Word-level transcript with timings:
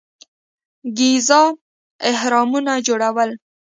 ګیزا 0.97 1.41
اهرامونه 2.11 2.73
جوړول. 2.87 3.29